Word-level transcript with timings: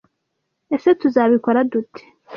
Ese 0.75 0.89
Tuzabikora 0.99 1.61
dute? 1.71 2.01